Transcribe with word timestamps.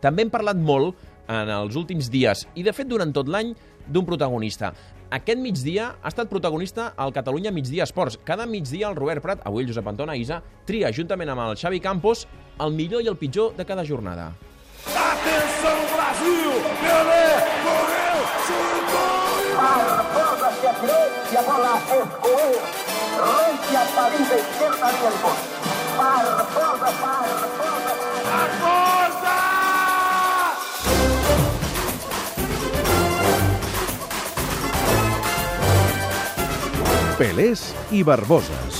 També 0.00 0.24
hem 0.24 0.32
parlat 0.32 0.56
molt 0.56 0.96
en 1.30 1.50
els 1.54 1.76
últims 1.78 2.08
dies, 2.10 2.46
i 2.58 2.64
de 2.66 2.72
fet 2.74 2.88
durant 2.90 3.12
tot 3.14 3.28
l'any, 3.30 3.54
d'un 3.86 4.06
protagonista. 4.06 4.72
Aquest 5.10 5.40
migdia 5.42 5.88
ha 5.98 6.10
estat 6.10 6.28
protagonista 6.30 6.92
al 6.96 7.12
Catalunya 7.12 7.50
Migdia 7.50 7.82
Esports. 7.82 8.18
Cada 8.24 8.46
migdia 8.46 8.88
el 8.88 8.96
Robert 8.96 9.22
Prat, 9.22 9.40
avui 9.44 9.64
el 9.64 9.70
Josep 9.70 9.88
Antona 9.90 10.14
Isa, 10.14 10.38
tria 10.66 10.92
juntament 10.94 11.32
amb 11.32 11.42
el 11.48 11.56
Xavi 11.58 11.80
Campos 11.82 12.28
el 12.62 12.76
millor 12.76 13.02
i 13.02 13.10
el 13.10 13.18
pitjor 13.18 13.56
de 13.56 13.66
cada 13.66 13.84
jornada. 13.84 14.30
Atenção 14.86 15.80
Brasil! 15.90 16.52
Pelé 16.82 17.26
correu, 17.64 18.22
chutou! 18.46 19.50
Barbosa 19.58 20.46
hacia 20.52 20.72
direita, 20.78 21.40
a 21.40 21.42
bola 21.48 21.74
escoou. 21.80 22.52
Rente 23.20 23.76
a 23.76 23.84
salida 23.96 24.36
esquerda 24.38 24.88
gol. 25.02 25.14
Barbosa, 25.98 26.94
Barbosa. 27.02 27.98
Barbosa! 28.30 28.89
Pelés 37.20 37.74
i 37.92 38.00
Barboses. 38.00 38.78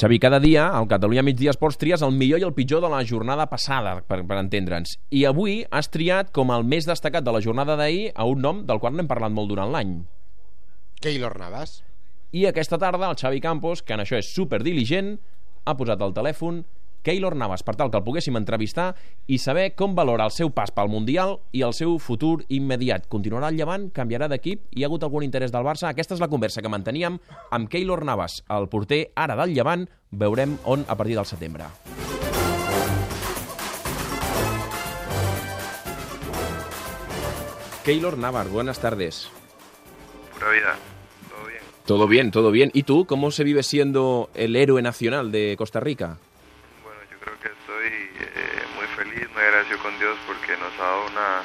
Xavi, 0.00 0.16
cada 0.18 0.38
dia 0.40 0.70
al 0.72 0.88
Catalunya 0.88 1.20
Migdia 1.20 1.52
Esports 1.52 1.76
tries 1.76 2.00
el 2.00 2.14
millor 2.16 2.40
i 2.40 2.46
el 2.48 2.54
pitjor 2.56 2.80
de 2.80 2.88
la 2.88 3.02
jornada 3.04 3.44
passada, 3.50 3.92
per, 4.08 4.22
per 4.24 4.38
entendre'ns. 4.40 4.94
I 5.12 5.26
avui 5.28 5.58
has 5.68 5.92
triat 5.92 6.32
com 6.32 6.48
el 6.54 6.64
més 6.64 6.88
destacat 6.88 7.26
de 7.28 7.34
la 7.36 7.42
jornada 7.44 7.76
d'ahir 7.76 8.14
a 8.16 8.24
un 8.24 8.40
nom 8.40 8.62
del 8.64 8.80
qual 8.80 8.96
n'hem 8.96 9.10
parlat 9.10 9.36
molt 9.36 9.52
durant 9.52 9.68
l'any. 9.68 9.92
Keylor 11.04 11.36
Navas. 11.36 11.82
I 12.32 12.46
aquesta 12.48 12.80
tarda 12.80 13.12
el 13.12 13.20
Xavi 13.20 13.44
Campos, 13.44 13.84
que 13.84 13.98
en 13.98 14.06
això 14.06 14.16
és 14.16 14.32
superdiligent, 14.32 15.18
ha 15.68 15.76
posat 15.76 16.00
al 16.00 16.16
telèfon 16.16 16.64
Keylor 17.04 17.36
Navas 17.36 17.62
per 17.62 17.76
tal 17.76 17.90
que 17.92 18.00
el 18.00 18.04
poguéssim 18.06 18.38
entrevistar 18.40 18.94
i 19.28 19.36
saber 19.38 19.74
com 19.76 19.94
valora 19.94 20.24
el 20.24 20.32
seu 20.32 20.50
pas 20.56 20.72
pel 20.74 20.88
Mundial 20.88 21.36
i 21.52 21.62
el 21.62 21.76
seu 21.76 21.98
futur 22.00 22.38
immediat. 22.48 23.06
Continuarà 23.12 23.52
el 23.52 23.60
llevant? 23.60 23.90
Canviarà 23.94 24.26
d'equip? 24.32 24.64
Hi 24.72 24.82
ha 24.82 24.88
hagut 24.88 25.04
algun 25.04 25.26
interès 25.26 25.52
del 25.52 25.68
Barça? 25.68 25.90
Aquesta 25.92 26.16
és 26.16 26.24
la 26.24 26.30
conversa 26.32 26.64
que 26.64 26.72
manteníem 26.72 27.20
amb 27.52 27.68
Keylor 27.68 28.06
Navas, 28.08 28.40
el 28.48 28.70
porter 28.72 29.04
ara 29.14 29.36
del 29.36 29.52
llevant. 29.54 29.84
Veurem 30.10 30.56
on 30.64 30.88
a 30.88 30.96
partir 30.96 31.20
del 31.20 31.28
setembre. 31.28 31.68
Keylor 37.84 38.16
Navas, 38.16 38.48
buenas 38.48 38.80
tardes. 38.80 39.28
Pura 40.32 40.52
vida, 40.52 40.76
todo 41.28 41.46
bien. 41.46 41.62
Todo 41.84 42.08
bien, 42.08 42.30
todo 42.30 42.50
bien. 42.50 42.70
¿Y 42.72 42.84
tú, 42.84 43.04
cómo 43.04 43.30
se 43.30 43.44
vive 43.44 43.62
siendo 43.62 44.30
el 44.32 44.56
héroe 44.56 44.80
nacional 44.80 45.30
de 45.30 45.54
Costa 45.58 45.80
Rica? 45.80 46.16
Feliz, 49.14 49.28
muy 49.32 49.42
agradecido 49.42 49.78
con 49.78 49.98
Dios 49.98 50.16
porque 50.26 50.56
nos 50.56 50.72
ha 50.78 50.82
dado 50.82 51.06
una 51.06 51.42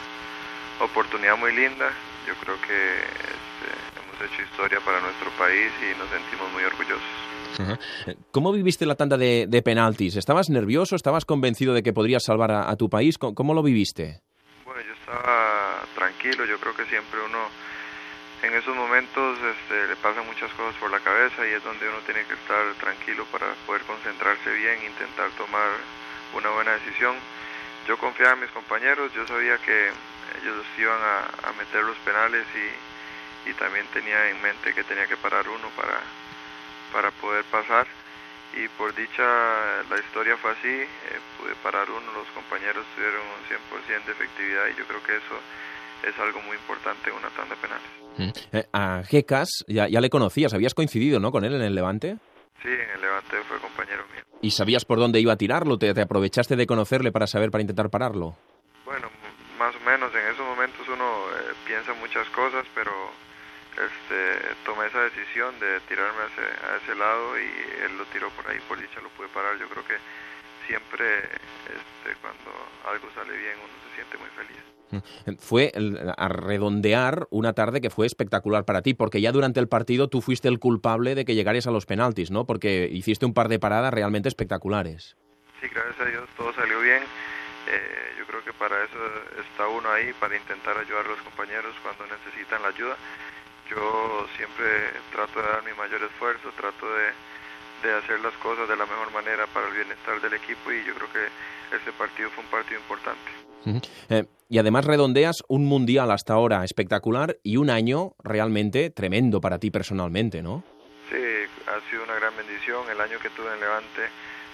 oportunidad 0.85 1.37
muy 1.37 1.55
linda. 1.55 1.89
Yo 2.27 2.33
creo 2.35 2.59
que 2.61 2.99
este, 2.99 3.69
hemos 3.99 4.31
hecho 4.31 4.41
historia 4.43 4.79
para 4.81 4.99
nuestro 5.01 5.29
país 5.31 5.71
y 5.81 5.97
nos 5.97 6.09
sentimos 6.09 6.51
muy 6.51 6.63
orgullosos. 6.63 8.17
¿Cómo 8.31 8.51
viviste 8.53 8.85
la 8.85 8.95
tanda 8.95 9.17
de, 9.17 9.45
de 9.47 9.61
penaltis? 9.61 10.15
¿Estabas 10.15 10.49
nervioso? 10.49 10.95
¿Estabas 10.95 11.25
convencido 11.25 11.73
de 11.73 11.83
que 11.83 11.91
podrías 11.91 12.23
salvar 12.23 12.51
a, 12.51 12.69
a 12.69 12.75
tu 12.75 12.89
país? 12.89 13.17
¿Cómo, 13.17 13.35
cómo 13.35 13.53
lo 13.53 13.63
viviste? 13.63 14.21
Bueno, 14.63 14.81
yo 14.81 14.93
estaba 14.93 15.81
tranquilo, 15.95 16.45
yo 16.45 16.57
creo 16.59 16.75
que 16.75 16.85
siempre 16.85 17.19
uno 17.25 17.49
en 18.43 18.53
esos 18.53 18.73
momentos 18.73 19.37
este, 19.39 19.87
le 19.87 19.95
pasan 19.97 20.25
muchas 20.25 20.51
cosas 20.53 20.73
por 20.79 20.89
la 20.89 20.99
cabeza 20.99 21.45
y 21.45 21.51
es 21.51 21.63
donde 21.63 21.89
uno 21.89 21.97
tiene 22.05 22.23
que 22.23 22.35
estar 22.35 22.73
tranquilo 22.79 23.25
para 23.31 23.47
poder 23.67 23.81
concentrarse 23.81 24.53
bien, 24.53 24.77
intentar 24.85 25.29
tomar 25.31 25.67
una 26.33 26.49
buena 26.51 26.71
decisión. 26.73 27.15
Yo 27.89 27.97
confiaba 27.97 28.33
en 28.33 28.41
mis 28.41 28.51
compañeros, 28.51 29.11
yo 29.15 29.25
sabía 29.25 29.57
que 29.57 29.89
ellos 29.89 30.65
iban 30.77 31.01
a, 31.01 31.49
a 31.49 31.53
meter 31.53 31.83
los 31.83 31.97
penales 32.05 32.45
y, 32.53 33.49
y, 33.49 33.53
también 33.55 33.83
tenía 33.91 34.29
en 34.29 34.39
mente 34.43 34.75
que 34.75 34.83
tenía 34.83 35.07
que 35.07 35.17
parar 35.17 35.49
uno 35.49 35.67
para, 35.75 35.97
para 36.93 37.09
poder 37.09 37.43
pasar 37.45 37.87
y 38.53 38.67
por 38.77 38.93
dicha 38.93 39.25
la 39.89 39.97
historia 39.97 40.37
fue 40.37 40.51
así, 40.51 40.69
eh, 40.69 40.87
pude 41.39 41.55
parar 41.63 41.89
uno, 41.89 42.13
los 42.13 42.27
compañeros 42.27 42.85
tuvieron 42.95 43.21
un 43.25 43.41
100% 43.49 44.05
de 44.05 44.11
efectividad 44.11 44.67
y 44.67 44.77
yo 44.77 44.85
creo 44.85 45.01
que 45.01 45.17
eso 45.17 45.41
es 46.05 46.13
algo 46.19 46.43
muy 46.43 46.57
importante 46.57 47.09
en 47.09 47.15
una 47.15 47.29
tanda 47.29 47.55
de 47.55 47.61
penales. 47.61 48.43
Eh, 48.51 48.67
a 48.71 49.01
Gekas 49.03 49.65
ya, 49.67 49.87
ya, 49.87 49.99
le 49.99 50.11
conocías, 50.11 50.53
habías 50.53 50.75
coincidido 50.75 51.19
¿no? 51.19 51.31
con 51.31 51.43
él 51.43 51.55
en 51.55 51.63
el 51.63 51.73
Levante. 51.73 52.17
Sí, 52.61 52.69
en 52.69 52.89
el 52.89 53.01
Levante 53.01 53.37
fue 53.47 53.57
compañero 53.59 54.03
mío. 54.13 54.23
¿Y 54.41 54.51
sabías 54.51 54.85
por 54.85 54.99
dónde 54.99 55.19
iba 55.19 55.33
a 55.33 55.37
tirarlo? 55.37 55.77
¿Te, 55.77 55.93
te 55.93 56.01
aprovechaste 56.01 56.55
de 56.55 56.67
conocerle 56.67 57.11
para 57.11 57.27
saber, 57.27 57.51
para 57.51 57.61
intentar 57.61 57.89
pararlo? 57.89 58.35
Bueno, 58.85 59.09
más 59.57 59.75
o 59.75 59.79
menos, 59.81 60.13
en 60.15 60.25
esos 60.33 60.45
momentos 60.45 60.87
uno 60.87 61.05
eh, 61.05 61.53
piensa 61.65 61.93
muchas 61.93 62.27
cosas, 62.29 62.65
pero 62.73 62.91
este, 63.79 64.55
tomé 64.65 64.87
esa 64.87 65.01
decisión 65.03 65.57
de 65.59 65.79
tirarme 65.81 66.19
a 66.23 66.25
ese, 66.27 66.41
a 66.41 66.77
ese, 66.83 66.95
lado 66.95 67.39
y 67.39 67.47
él 67.85 67.97
lo 67.97 68.05
tiró 68.05 68.29
por 68.31 68.47
ahí, 68.47 68.59
por 68.67 68.79
dicha 68.79 68.99
lo 69.01 69.09
pude 69.09 69.27
parar. 69.29 69.57
Yo 69.57 69.69
creo 69.69 69.85
que 69.85 69.95
siempre 70.69 71.17
este, 71.65 72.15
cuando 72.21 72.51
algo 72.87 73.07
sale 73.15 73.35
bien 73.35 73.57
uno 73.57 73.73
se 73.89 73.95
siente 73.95 74.17
muy 74.17 74.29
feliz. 74.37 75.39
Fue 75.39 75.71
a 76.17 76.27
redondear 76.29 77.27
una 77.31 77.53
tarde 77.53 77.81
que 77.81 77.89
fue 77.89 78.05
espectacular 78.05 78.65
para 78.65 78.81
ti, 78.81 78.93
porque 78.93 79.21
ya 79.21 79.31
durante 79.31 79.59
el 79.59 79.67
partido 79.67 80.09
tú 80.09 80.21
fuiste 80.21 80.47
el 80.47 80.59
culpable 80.59 81.15
de 81.15 81.25
que 81.25 81.35
llegaras 81.35 81.67
a 81.67 81.71
los 81.71 81.85
penaltis, 81.85 82.31
¿no? 82.31 82.45
Porque 82.45 82.89
hiciste 82.91 83.25
un 83.25 83.33
par 83.33 83.49
de 83.49 83.59
paradas 83.59 83.93
realmente 83.93 84.29
espectaculares. 84.29 85.15
Sí, 85.61 85.67
gracias 85.67 85.99
a 85.99 86.05
Dios 86.05 86.29
todo 86.37 86.53
salió 86.53 86.79
bien. 86.81 87.03
Eh, 87.67 88.13
yo 88.17 88.25
creo 88.25 88.43
que 88.43 88.53
para 88.53 88.83
eso 88.83 88.97
está 89.41 89.67
uno 89.67 89.89
ahí, 89.91 90.13
para 90.19 90.37
intentar 90.37 90.77
ayudar 90.77 91.05
a 91.05 91.09
los 91.09 91.21
compañeros 91.21 91.75
cuando 91.83 92.05
necesitan 92.07 92.61
la 92.61 92.69
ayuda. 92.69 92.95
Yo 93.69 94.25
siempre 94.37 94.89
trato 95.11 95.39
de 95.41 95.47
dar 95.47 95.63
mi 95.63 95.73
mayor 95.73 96.01
esfuerzo, 96.01 96.49
trato 96.57 96.85
de, 96.89 97.11
de 97.83 97.93
hacer 97.93 98.19
las 98.19 98.33
cosas 98.35 98.67
de 98.67 98.75
la 98.75 98.85
mejor 98.85 99.11
manera 99.11 99.47
para 99.47 99.67
el 99.67 99.73
bienestar 99.73 100.19
del 100.21 100.33
equipo 100.33 100.71
y 100.71 100.83
yo 100.85 100.93
creo 100.95 101.11
que 101.11 101.75
este 101.75 101.91
partido 101.93 102.29
fue 102.31 102.43
un 102.43 102.49
partido 102.49 102.79
importante. 102.79 103.31
Uh 103.65 103.69
-huh. 103.71 103.89
eh, 104.09 104.25
y 104.49 104.57
además 104.57 104.85
redondeas 104.85 105.43
un 105.47 105.65
mundial 105.65 106.11
hasta 106.11 106.33
ahora 106.33 106.63
espectacular 106.63 107.37
y 107.43 107.57
un 107.57 107.69
año 107.69 108.13
realmente 108.23 108.89
tremendo 108.89 109.41
para 109.41 109.59
ti 109.59 109.69
personalmente, 109.69 110.41
¿no? 110.41 110.63
Sí, 111.09 111.21
ha 111.67 111.89
sido 111.89 112.03
una 112.03 112.15
gran 112.15 112.35
bendición. 112.35 112.89
El 112.89 112.99
año 112.99 113.19
que 113.19 113.29
tuve 113.29 113.53
en 113.53 113.59
Levante 113.59 114.09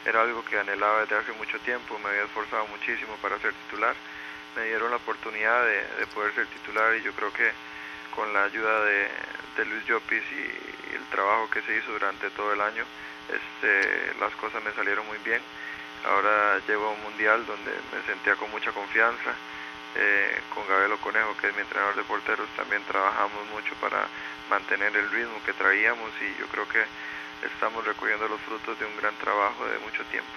era 0.06 0.22
algo 0.22 0.44
que 0.44 0.60
anhelaba 0.60 1.02
desde 1.02 1.16
hace 1.18 1.32
mucho 1.34 1.58
tiempo. 1.60 1.98
Me 2.00 2.10
había 2.10 2.24
esforzado 2.24 2.68
muchísimo 2.68 3.14
para 3.22 3.40
ser 3.40 3.54
titular. 3.66 3.96
Me 4.56 4.66
dieron 4.66 4.90
la 4.92 4.98
oportunidad 4.98 5.64
de, 5.66 5.78
de 6.00 6.08
poder 6.14 6.34
ser 6.34 6.48
titular 6.48 6.96
y 6.96 7.04
yo 7.04 7.14
creo 7.14 7.32
que 7.32 7.52
con 8.16 8.34
la 8.34 8.44
ayuda 8.46 8.84
de, 8.86 9.08
de 9.58 9.66
Luis 9.66 9.86
Llopis 9.88 10.24
y 10.32 10.75
el 10.96 11.04
trabajo 11.12 11.50
que 11.50 11.62
se 11.62 11.78
hizo 11.78 11.92
durante 11.92 12.30
todo 12.32 12.54
el 12.54 12.62
año, 12.62 12.84
este, 13.30 14.14
las 14.20 14.34
cosas 14.36 14.64
me 14.64 14.72
salieron 14.74 15.06
muy 15.08 15.18
bien. 15.20 15.42
Ahora 16.06 16.60
llego 16.68 16.88
a 16.88 16.92
un 16.92 17.02
mundial 17.04 17.46
donde 17.46 17.72
me 17.92 18.02
sentía 18.06 18.36
con 18.36 18.52
mucha 18.52 18.72
confianza. 18.72 19.34
Eh, 19.98 20.42
con 20.54 20.68
Gabelo 20.68 20.98
Conejo, 20.98 21.38
que 21.40 21.48
es 21.48 21.56
mi 21.56 21.62
entrenador 21.62 21.96
de 21.96 22.04
porteros, 22.04 22.50
también 22.58 22.84
trabajamos 22.84 23.48
mucho 23.54 23.74
para 23.80 24.06
mantener 24.50 24.94
el 24.94 25.10
ritmo 25.10 25.40
que 25.46 25.54
traíamos 25.54 26.12
y 26.20 26.38
yo 26.38 26.48
creo 26.48 26.68
que 26.68 26.84
estamos 27.48 27.86
recogiendo 27.86 28.28
los 28.28 28.42
frutos 28.42 28.78
de 28.78 28.86
un 28.86 28.98
gran 28.98 29.16
trabajo 29.16 29.66
de 29.66 29.80
mucho 29.80 30.04
tiempo. 30.12 30.30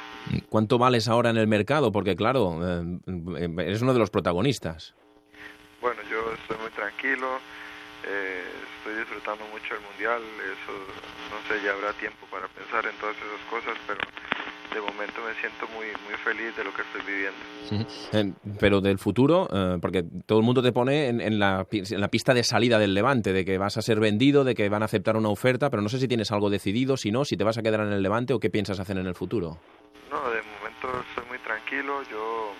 ¿Cuánto 0.49 0.79
vales 0.79 1.09
ahora 1.09 1.31
en 1.31 1.39
el 1.39 1.49
mercado? 1.49 1.91
Porque 1.91 2.15
claro, 2.15 2.61
eh, 2.63 3.49
eres 3.59 3.83
uno 3.83 3.93
de 3.93 3.99
los 3.99 4.11
protagonistas. 4.11 4.95
Bueno, 5.81 6.03
yo 6.09 6.33
estoy 6.35 6.57
muy 6.59 6.71
tranquilo, 6.71 7.41
eh, 8.07 8.45
estoy 8.79 8.95
disfrutando 8.97 9.45
mucho 9.53 9.75
el 9.75 9.81
mundial, 9.81 10.23
eso 10.23 10.73
no 11.31 11.39
sé, 11.49 11.63
ya 11.65 11.73
habrá 11.73 11.93
tiempo 11.95 12.27
para 12.31 12.49
pensar 12.49 12.87
en 12.87 12.95
todas 12.97 13.17
esas 13.17 13.43
cosas, 13.51 13.77
pero 13.87 14.01
de 14.75 14.81
momento 14.81 15.21
me 15.23 15.35
siento 15.41 15.67
muy 15.75 15.87
muy 16.07 16.15
feliz 16.23 16.55
de 16.57 16.65
lo 16.65 16.73
que 16.73 16.83
estoy 16.83 17.03
viviendo. 17.03 17.39
Sí. 17.69 18.17
Eh, 18.17 18.33
pero 18.59 18.81
del 18.81 18.99
futuro, 18.99 19.49
eh, 19.53 19.79
porque 19.81 20.05
todo 20.27 20.39
el 20.39 20.45
mundo 20.45 20.63
te 20.63 20.73
pone 20.73 21.09
en, 21.09 21.21
en, 21.21 21.39
la, 21.39 21.67
en, 21.71 22.01
la, 22.01 22.09
pista 22.09 22.35
de 22.35 22.45
salida 22.45 22.79
del 22.79 22.95
Levante, 22.95 23.33
de 23.33 23.45
que 23.45 23.59
vas 23.59 23.77
a 23.77 23.83
ser 23.83 24.01
vendido, 24.01 24.45
de 24.45 24.55
que 24.55 24.69
van 24.69 24.83
a 24.83 24.87
aceptar 24.87 25.17
una 25.17 25.29
oferta, 25.29 25.71
pero 25.71 25.83
no 25.83 25.89
sé 25.89 25.99
si 25.99 26.09
tienes 26.09 26.31
algo 26.31 26.51
decidido, 26.51 26.97
si 26.97 27.11
no, 27.11 27.25
si 27.25 27.37
te 27.37 27.45
vas 27.45 27.59
a 27.59 27.63
quedar 27.63 27.81
en 27.81 27.93
el 27.93 28.03
Levante 28.03 28.35
o 28.35 28.41
qué 28.41 28.51
piensas 28.51 28.79
hacer 28.79 28.99
en 28.99 29.07
el 29.07 29.15
futuro. 29.15 29.59
No, 30.11 30.31
de 30.31 30.43
momento 30.43 31.05
estoy 31.09 31.27
muy 31.29 31.39
tranquilo, 31.39 32.03
yo, 32.11 32.53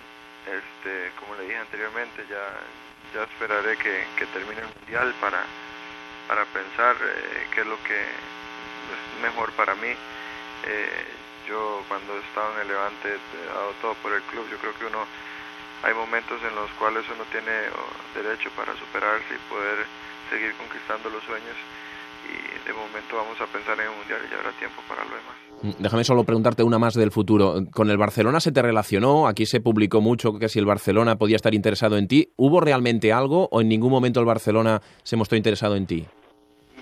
este, 0.45 1.11
como 1.19 1.35
le 1.35 1.43
dije 1.43 1.57
anteriormente, 1.57 2.25
ya, 2.29 2.59
ya 3.13 3.23
esperaré 3.23 3.77
que, 3.77 4.05
que 4.17 4.25
termine 4.27 4.61
el 4.61 4.67
Mundial 4.79 5.13
para, 5.19 5.43
para 6.27 6.45
pensar 6.45 6.95
eh, 7.01 7.47
qué 7.53 7.61
es 7.61 7.67
lo 7.67 7.81
que 7.83 7.99
es 7.99 9.21
mejor 9.21 9.51
para 9.53 9.75
mí. 9.75 9.93
Eh, 10.65 11.05
yo 11.47 11.83
cuando 11.87 12.15
he 12.15 12.19
estado 12.19 12.53
en 12.55 12.61
el 12.61 12.67
Levante 12.67 13.09
he 13.09 13.45
dado 13.47 13.73
todo 13.81 13.93
por 13.95 14.13
el 14.13 14.21
club. 14.23 14.47
Yo 14.51 14.57
creo 14.57 14.77
que 14.77 14.85
uno 14.85 15.05
hay 15.83 15.93
momentos 15.93 16.41
en 16.43 16.55
los 16.55 16.69
cuales 16.71 17.05
uno 17.09 17.23
tiene 17.31 17.51
derecho 18.13 18.49
para 18.51 18.75
superarse 18.75 19.33
y 19.33 19.49
poder 19.49 19.85
seguir 20.29 20.53
conquistando 20.55 21.09
los 21.09 21.23
sueños 21.23 21.55
y 22.25 22.67
de 22.67 22.73
momento 22.73 23.15
vamos 23.15 23.39
a 23.41 23.45
pensar 23.47 23.79
en 23.79 23.85
el 23.87 23.95
mundial 23.97 24.19
y 24.27 24.31
ya 24.31 24.37
habrá 24.37 24.51
tiempo 24.53 24.81
para 24.87 25.03
lo 25.03 25.11
demás. 25.11 25.35
Mm, 25.61 25.81
déjame 25.83 26.03
solo 26.03 26.23
preguntarte 26.23 26.63
una 26.63 26.79
más 26.79 26.93
del 26.93 27.11
futuro. 27.11 27.55
¿Con 27.73 27.89
el 27.89 27.97
Barcelona 27.97 28.39
se 28.39 28.51
te 28.51 28.61
relacionó? 28.61 29.27
Aquí 29.27 29.45
se 29.45 29.59
publicó 29.61 29.99
mucho 30.01 30.33
que 30.39 30.47
si 30.49 30.59
el 30.59 30.65
Barcelona 30.65 31.17
podía 31.17 31.35
estar 31.35 31.53
interesado 31.53 31.97
en 31.97 32.07
ti. 32.07 32.31
¿Hubo 32.37 32.59
realmente 32.61 33.11
algo 33.13 33.47
o 33.51 33.61
en 33.61 33.67
ningún 33.69 33.91
momento 33.91 34.19
el 34.19 34.25
Barcelona 34.25 34.81
se 35.03 35.15
mostró 35.17 35.37
interesado 35.37 35.75
en 35.75 35.85
ti? 35.87 36.05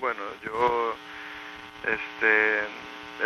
Bueno, 0.00 0.20
yo, 0.44 0.94
este, 1.82 2.60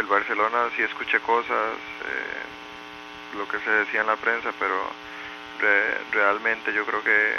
el 0.00 0.06
Barcelona 0.06 0.69
sí 0.76 0.82
escuché 0.82 1.20
cosas, 1.20 1.75
eh, 2.06 3.37
lo 3.38 3.47
que 3.49 3.59
se 3.64 3.70
decía 3.70 4.00
en 4.03 4.06
la 4.06 4.17
prensa, 4.17 4.50
pero 4.59 4.75
re- 5.61 5.99
realmente 6.12 6.73
yo 6.75 6.85
creo 6.87 7.03
que 7.03 7.32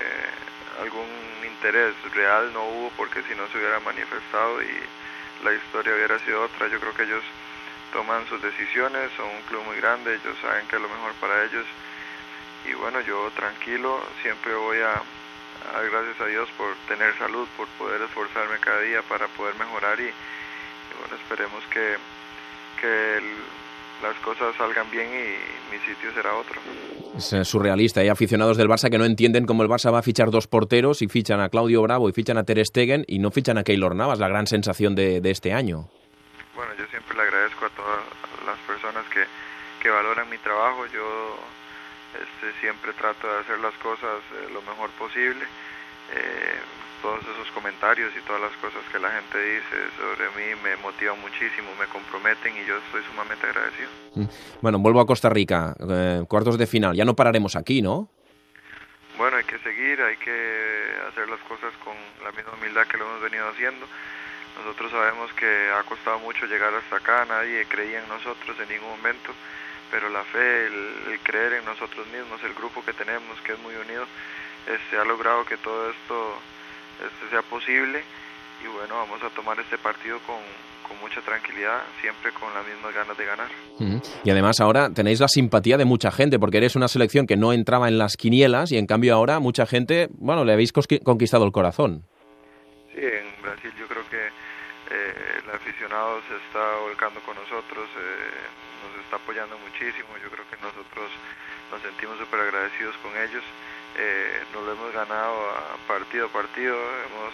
algún 0.82 1.08
interés 1.46 1.96
real 2.14 2.52
no 2.54 2.64
hubo 2.66 2.92
porque 2.98 3.24
si 3.24 3.36
no 3.36 3.48
se 3.50 3.58
hubiera 3.58 3.80
manifestado 3.80 4.62
y 4.62 4.74
la 5.44 5.54
historia 5.54 5.96
hubiera 5.96 6.20
sido 6.20 6.44
otra. 6.44 6.68
Yo 6.68 6.80
creo 6.80 6.94
que 6.94 7.04
ellos 7.04 7.24
toman 7.92 8.28
sus 8.28 8.42
decisiones, 8.42 9.12
son 9.16 9.28
un 9.30 9.42
club 9.44 9.64
muy 9.64 9.78
grande, 9.78 10.16
ellos 10.16 10.38
saben 10.42 10.68
que 10.68 10.76
es 10.78 10.82
lo 10.82 10.90
mejor 10.90 11.14
para 11.22 11.44
ellos 11.44 11.66
y 12.66 12.74
bueno, 12.74 13.02
yo 13.02 13.30
tranquilo, 13.32 14.02
siempre 14.22 14.54
voy 14.56 14.80
a, 14.80 15.02
dar 15.74 15.90
gracias 15.90 16.20
a 16.22 16.26
Dios 16.26 16.50
por 16.58 16.76
tener 16.88 17.18
salud, 17.18 17.48
por 17.58 17.68
poder 17.78 18.02
esforzarme 18.02 18.58
cada 18.60 18.80
día 18.82 19.02
para 19.04 19.28
poder 19.30 19.56
mejorar 19.56 20.00
y, 20.00 20.06
y 20.06 20.94
bueno, 21.00 21.16
esperemos 21.16 21.64
que, 21.68 21.98
que 22.80 23.18
el- 23.18 23.63
las 24.04 24.16
cosas 24.18 24.54
salgan 24.58 24.92
bien 24.92 25.08
y 25.08 25.74
mi 25.74 25.80
sitio 25.80 26.14
será 26.14 26.36
otro. 26.36 26.60
Es 27.18 27.32
eh, 27.32 27.46
surrealista. 27.46 28.02
Hay 28.02 28.10
aficionados 28.10 28.58
del 28.58 28.68
Barça 28.68 28.90
que 28.90 28.98
no 28.98 29.06
entienden 29.06 29.46
cómo 29.46 29.64
el 29.64 29.70
Barça 29.70 29.92
va 29.92 30.00
a 30.00 30.04
fichar 30.04 30.30
dos 30.30 30.48
porteros 30.48 31.02
y 31.02 31.08
fichan 31.08 31.40
a 31.40 31.48
Claudio 31.48 31.82
Bravo 31.82 32.10
y 32.10 32.14
fichan 32.14 32.38
a 32.38 32.44
Ter 32.44 32.64
Stegen 32.66 33.06
y 33.08 33.20
no 33.20 33.32
fichan 33.32 33.58
a 33.58 33.64
Keylor 33.64 33.96
Navas, 33.96 34.20
la 34.20 34.28
gran 34.28 34.46
sensación 34.46 34.94
de, 34.94 35.22
de 35.22 35.32
este 35.32 35.54
año. 35.54 35.88
Bueno, 36.54 36.74
yo 36.78 36.86
siempre 36.88 37.16
le 37.16 37.24
agradezco 37.24 37.66
a 37.66 37.70
todas 37.70 38.00
las 38.46 38.60
personas 38.68 39.06
que, 39.08 39.24
que 39.82 39.90
valoran 39.90 40.30
mi 40.30 40.38
trabajo. 40.38 40.86
Yo 40.88 41.40
este, 42.14 42.60
siempre 42.60 42.92
trato 42.94 43.26
de 43.26 43.40
hacer 43.40 43.60
las 43.60 43.74
cosas 43.76 44.20
eh, 44.36 44.52
lo 44.54 44.62
mejor 44.64 44.90
posible. 44.92 45.46
Eh, 46.14 46.60
todos 47.04 47.20
esos 47.22 47.52
comentarios 47.52 48.14
y 48.18 48.26
todas 48.26 48.42
las 48.42 48.54
cosas 48.64 48.82
que 48.90 48.98
la 48.98 49.12
gente 49.12 49.38
dice 49.38 49.76
sobre 50.00 50.26
mí 50.40 50.56
me 50.64 50.78
motivan 50.78 51.20
muchísimo, 51.20 51.68
me 51.78 51.86
comprometen 51.88 52.56
y 52.56 52.66
yo 52.66 52.78
estoy 52.78 53.04
sumamente 53.12 53.46
agradecido. 53.46 53.90
Mm. 54.16 54.26
Bueno, 54.62 54.80
vuelvo 54.80 55.02
a 55.02 55.06
Costa 55.06 55.30
Rica, 55.30 55.76
eh, 55.78 56.24
cuartos 56.30 56.58
de 56.58 56.66
final. 56.66 56.96
Ya 56.96 57.04
no 57.04 57.14
pararemos 57.14 57.58
aquí, 57.58 57.82
¿no? 57.82 58.08
Bueno, 59.18 59.36
hay 59.36 59.44
que 59.44 59.60
seguir, 59.60 60.02
hay 60.02 60.16
que 60.16 60.96
hacer 61.10 61.28
las 61.28 61.42
cosas 61.42 61.74
con 61.84 61.94
la 62.24 62.32
misma 62.32 62.54
humildad 62.58 62.88
que 62.88 62.98
lo 62.98 63.06
hemos 63.06 63.22
venido 63.22 63.50
haciendo. 63.50 63.86
Nosotros 64.58 64.90
sabemos 64.90 65.32
que 65.34 65.70
ha 65.76 65.84
costado 65.84 66.20
mucho 66.20 66.46
llegar 66.46 66.74
hasta 66.74 66.96
acá, 66.96 67.26
nadie 67.26 67.66
creía 67.66 68.02
en 68.02 68.08
nosotros 68.08 68.56
en 68.62 68.70
ningún 68.70 68.90
momento, 68.90 69.34
pero 69.92 70.10
la 70.10 70.24
fe, 70.24 70.68
el, 70.68 71.12
el 71.12 71.20
creer 71.20 71.54
en 71.54 71.66
nosotros 71.66 72.08
mismos, 72.08 72.42
el 72.44 72.54
grupo 72.54 72.84
que 72.86 72.94
tenemos, 72.94 73.42
que 73.42 73.54
es 73.54 73.60
muy 73.60 73.76
unido, 73.76 74.06
este, 74.68 74.98
ha 74.98 75.04
logrado 75.04 75.44
que 75.44 75.58
todo 75.58 75.92
esto 75.92 76.40
este, 77.04 77.30
sea 77.30 77.42
posible 77.42 78.04
y 78.64 78.68
bueno, 78.68 78.96
vamos 78.96 79.22
a 79.24 79.30
tomar 79.30 79.60
este 79.60 79.78
partido 79.78 80.20
con, 80.26 80.40
con 80.88 80.98
mucha 81.00 81.22
tranquilidad, 81.22 81.82
siempre 82.02 82.32
con 82.32 82.54
las 82.54 82.66
mismas 82.66 82.94
ganas 82.94 83.18
de 83.18 83.26
ganar. 83.26 83.50
Mm. 83.80 83.98
Y 84.24 84.30
además 84.30 84.60
ahora 84.62 84.90
tenéis 84.90 85.20
la 85.20 85.28
simpatía 85.28 85.78
de 85.78 85.86
mucha 85.86 86.12
gente, 86.12 86.40
porque 86.40 86.58
eres 86.58 86.76
una 86.76 86.88
selección 86.88 87.28
que 87.28 87.36
no 87.36 87.52
entraba 87.52 87.88
en 87.88 87.98
las 87.98 88.16
quinielas 88.16 88.72
y 88.72 88.78
en 88.78 88.86
cambio 88.86 89.16
ahora 89.16 89.40
mucha 89.40 89.66
gente, 89.66 90.08
bueno, 90.14 90.46
le 90.46 90.54
habéis 90.54 90.72
conquistado 90.72 91.46
el 91.46 91.52
corazón. 91.52 92.06
Sí, 92.94 93.02
en 93.02 93.42
Brasil 93.42 93.72
yo 93.78 93.88
creo 93.88 94.08
que 94.10 94.28
eh, 94.28 95.42
el 95.44 95.50
aficionado 95.50 96.22
se 96.30 96.36
está 96.48 96.78
volcando 96.80 97.20
con 97.22 97.36
nosotros, 97.36 97.90
eh, 97.98 98.86
nos 98.86 99.04
está 99.04 99.18
apoyando 99.18 99.58
muchísimo, 99.60 100.10
yo 100.24 100.30
creo 100.30 100.46
que 100.50 100.58
nosotros 100.62 101.10
nos 101.72 101.82
sentimos 101.82 102.18
súper 102.20 102.40
agradecidos 102.40 102.96
con 102.98 103.12
ellos, 103.18 103.44
eh, 103.98 104.44
nos 104.54 104.64
lo 104.64 104.72
hemos 104.74 104.94
ganado 104.94 105.50
a 105.50 105.78
partido 105.88 106.26
a 106.26 106.30
partido, 106.30 106.76
hemos 106.76 107.34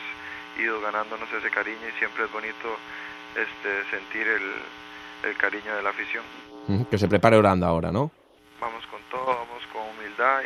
ido 0.60 0.82
ganándonos 0.82 1.32
ese 1.32 1.50
cariño 1.50 1.88
y 1.88 1.98
siempre 2.00 2.26
es 2.26 2.32
bonito 2.32 2.78
este, 3.36 3.90
sentir 3.90 4.28
el, 4.28 5.30
el 5.30 5.38
cariño 5.38 5.76
de 5.76 5.84
la 5.84 5.90
afición. 5.92 6.24
Que 6.90 6.98
se 6.98 7.08
prepare 7.08 7.38
Oranda 7.38 7.68
ahora, 7.68 7.92
¿no? 7.92 8.12
Vamos 8.60 8.86
con 8.88 9.02
todo, 9.10 9.26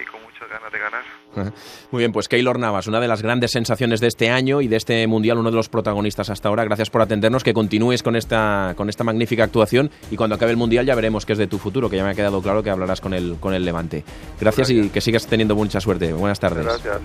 y 0.01 0.05
con 0.05 0.21
muchas 0.23 0.49
ganas 0.49 0.71
de 0.71 0.79
ganar. 0.79 1.03
Muy 1.91 1.99
bien, 1.99 2.11
pues 2.11 2.27
Keylor 2.27 2.59
Navas, 2.59 2.87
una 2.87 2.99
de 2.99 3.07
las 3.07 3.21
grandes 3.21 3.51
sensaciones 3.51 3.99
de 3.99 4.07
este 4.07 4.29
año 4.29 4.61
y 4.61 4.67
de 4.67 4.75
este 4.75 5.05
Mundial, 5.07 5.37
uno 5.37 5.49
de 5.49 5.55
los 5.57 5.69
protagonistas 5.69 6.29
hasta 6.29 6.49
ahora. 6.49 6.63
Gracias 6.63 6.89
por 6.89 7.01
atendernos, 7.01 7.43
que 7.43 7.53
continúes 7.53 8.03
con 8.03 8.15
esta, 8.15 8.73
con 8.77 8.89
esta 8.89 9.03
magnífica 9.03 9.43
actuación 9.43 9.91
y 10.11 10.15
cuando 10.15 10.35
acabe 10.35 10.51
el 10.51 10.57
Mundial 10.57 10.85
ya 10.85 10.95
veremos 10.95 11.25
qué 11.25 11.33
es 11.33 11.39
de 11.39 11.47
tu 11.47 11.57
futuro, 11.57 11.89
que 11.89 11.97
ya 11.97 12.03
me 12.03 12.11
ha 12.11 12.15
quedado 12.15 12.41
claro 12.41 12.63
que 12.63 12.69
hablarás 12.69 13.01
con 13.01 13.13
el, 13.13 13.37
con 13.39 13.53
el 13.53 13.65
Levante. 13.65 14.03
Gracias, 14.39 14.69
y 14.69 14.89
que 14.89 15.01
sigas 15.01 15.27
teniendo 15.27 15.55
mucha 15.55 15.79
suerte. 15.79 16.13
Buenas 16.13 16.39
tardes. 16.39 16.65
Gracias. 16.65 17.01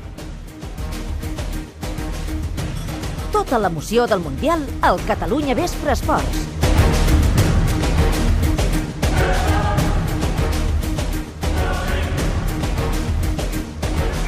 Tota 3.32 3.58
l'emoció 3.60 4.06
del 4.10 4.20
Mundial 4.20 4.64
al 4.82 4.98
Catalunya 5.06 5.54
Vespre 5.54 5.92
Esports. 5.92 6.47